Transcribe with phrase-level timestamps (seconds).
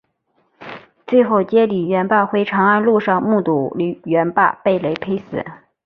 [1.05, 3.71] 最后接李元霸回长安路上目睹
[4.05, 5.45] 元霸被雷劈死。